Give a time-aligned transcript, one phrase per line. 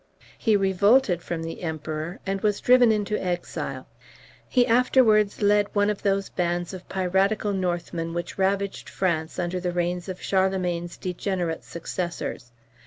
[0.35, 3.85] He revolted from the Emperor, and was driven into exile.
[4.49, 9.71] He afterwards led one of those bands of piratical Northmen which ravaged France under the
[9.71, 12.51] reigns of Charlemagne's degenerate successors.